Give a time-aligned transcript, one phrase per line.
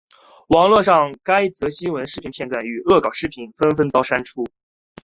[0.47, 4.43] 网路上该则新闻的视频片段与恶搞视频纷纷遭删除。